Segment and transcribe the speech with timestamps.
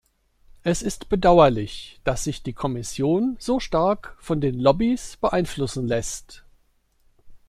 [0.63, 6.43] Es ist bedauerlich, dass sich die Kommission so stark von den Lobbies beeinflussen lässt.